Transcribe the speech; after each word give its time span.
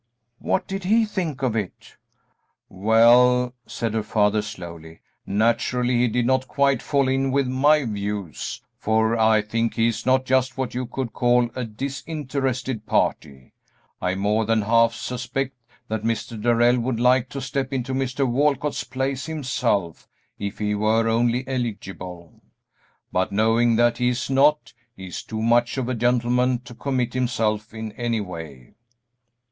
"What 0.39 0.65
did 0.65 0.85
he 0.85 1.05
think 1.05 1.43
of 1.43 1.55
it?" 1.55 1.95
"Well," 2.69 3.53
said 3.67 3.93
her 3.93 4.01
father, 4.01 4.41
slowly, 4.41 4.99
"naturally 5.27 5.95
he 5.99 6.07
did 6.07 6.25
not 6.25 6.47
quite 6.47 6.81
fall 6.81 7.07
in 7.07 7.29
with 7.29 7.47
my 7.47 7.85
views, 7.85 8.63
for 8.79 9.15
I 9.15 9.43
think 9.43 9.75
he 9.75 9.87
is 9.89 10.03
not 10.03 10.25
just 10.25 10.57
what 10.57 10.73
you 10.73 10.87
could 10.87 11.13
call 11.13 11.51
a 11.53 11.65
disinterested 11.65 12.87
party. 12.87 13.53
I 14.01 14.15
more 14.15 14.43
than 14.47 14.63
half 14.63 14.95
suspect 14.95 15.53
that 15.87 16.01
Mr. 16.01 16.41
Darrell 16.41 16.79
would 16.79 16.99
like 16.99 17.29
to 17.29 17.39
step 17.39 17.71
into 17.71 17.93
Mr. 17.93 18.27
Walcott's 18.27 18.83
place 18.83 19.27
himself, 19.27 20.07
if 20.39 20.57
he 20.57 20.73
were 20.73 21.07
only 21.07 21.47
eligible, 21.47 22.41
but 23.11 23.31
knowing 23.31 23.75
that 23.75 23.99
he 23.99 24.09
is 24.09 24.31
not, 24.31 24.73
he 24.95 25.05
is 25.09 25.21
too 25.21 25.43
much 25.43 25.77
of 25.77 25.87
a 25.87 25.93
gentleman 25.93 26.57
to 26.61 26.73
commit 26.73 27.13
himself 27.13 27.71
in 27.71 27.91
any 27.91 28.19
way." 28.19 28.73